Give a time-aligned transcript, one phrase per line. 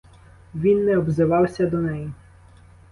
[0.55, 2.11] Він не обзивався до неї.